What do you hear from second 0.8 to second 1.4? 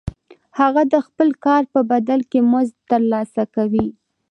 د خپل